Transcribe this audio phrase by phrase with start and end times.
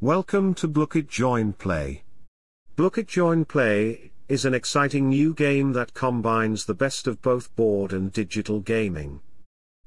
[0.00, 2.04] Welcome to Blooket Join Play.
[2.76, 7.92] Blooket Join Play is an exciting new game that combines the best of both board
[7.92, 9.22] and digital gaming.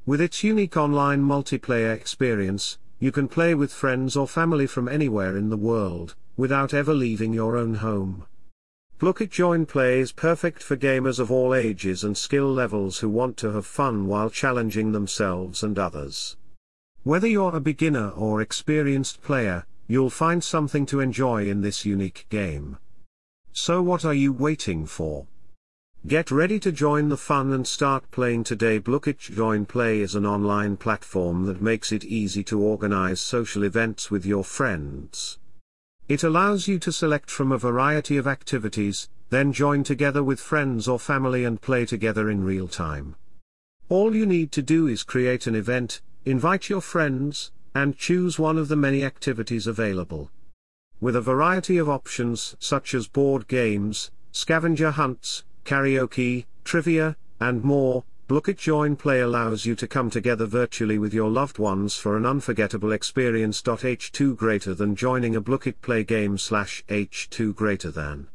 [0.06, 5.38] With its unique online multiplayer experience, you can play with friends or family from anywhere
[5.38, 8.26] in the world, without ever leaving your own home.
[9.00, 13.38] Blooket Join Play is perfect for gamers of all ages and skill levels who want
[13.38, 16.36] to have fun while challenging themselves and others.
[17.04, 22.26] Whether you're a beginner or experienced player, you'll find something to enjoy in this unique
[22.30, 22.78] game.
[23.52, 25.28] So what are you waiting for?
[26.08, 28.80] Get ready to join the fun and start playing today.
[28.80, 34.10] Blooket Join Play is an online platform that makes it easy to organize social events
[34.10, 35.40] with your friends.
[36.08, 40.88] It allows you to select from a variety of activities, then join together with friends
[40.88, 43.16] or family and play together in real time.
[43.90, 48.58] All you need to do is create an event, invite your friends, and choose one
[48.58, 50.30] of the many activities available.
[51.00, 58.04] With a variety of options such as board games, scavenger hunts, karaoke, trivia, and more,
[58.32, 62.26] Blooket Join Play allows you to come together virtually with your loved ones for an
[62.26, 63.62] unforgettable experience.
[63.62, 68.28] H2 greater than joining a Blooket Play game slash H2 greater than.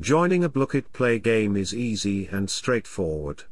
[0.00, 3.44] Joining a Blooket Play game is easy and straightforward.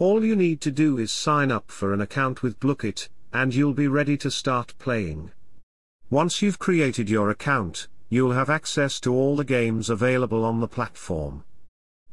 [0.00, 3.74] All you need to do is sign up for an account with Blooket, and you'll
[3.74, 5.32] be ready to start playing.
[6.08, 10.68] Once you've created your account, you'll have access to all the games available on the
[10.68, 11.42] platform.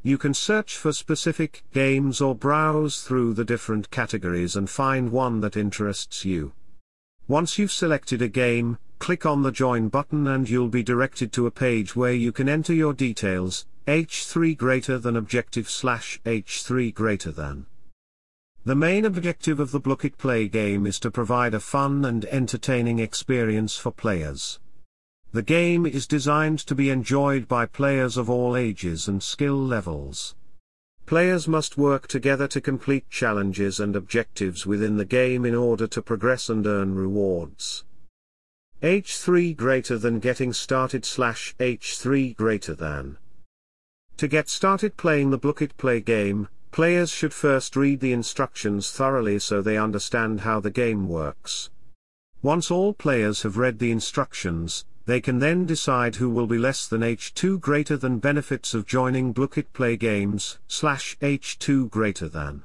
[0.02, 5.40] You can search for specific games or browse through the different categories and find one
[5.42, 6.52] that interests you.
[7.28, 11.46] Once you've selected a game, click on the Join button and you'll be directed to
[11.46, 17.30] a page where you can enter your details, H3 greater than objective slash H3 greater
[17.30, 17.66] than.
[18.64, 23.00] The main objective of the Blooket Play game is to provide a fun and entertaining
[23.00, 24.60] experience for players.
[25.32, 30.36] The game is designed to be enjoyed by players of all ages and skill levels.
[31.06, 36.00] Players must work together to complete challenges and objectives within the game in order to
[36.00, 37.84] progress and earn rewards.
[38.80, 43.18] H3 greater than getting started slash H3 greater than.
[44.18, 49.38] To get started playing the Blooket Play game, players should first read the instructions thoroughly
[49.38, 51.70] so they understand how the game works.
[52.40, 56.88] Once all players have read the instructions, they can then decide who will be less
[56.88, 62.62] than H2 greater than benefits of joining Blooket Play Games, slash H2 greater than.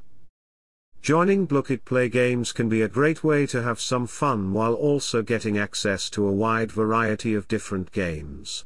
[1.02, 5.22] Joining Blooket Play Games can be a great way to have some fun while also
[5.22, 8.66] getting access to a wide variety of different games.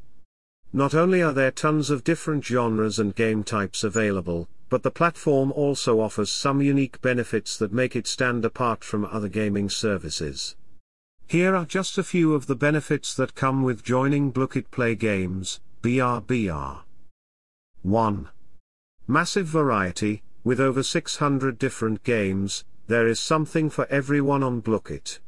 [0.72, 5.52] Not only are there tons of different genres and game types available, but the platform
[5.52, 10.56] also offers some unique benefits that make it stand apart from other gaming services.
[11.28, 15.60] Here are just a few of the benefits that come with joining Blooket Play Games,
[15.82, 16.84] BRBR.
[17.82, 18.30] 1.
[19.08, 25.20] Massive variety, with over 600 different games, there is something for everyone on Blooket.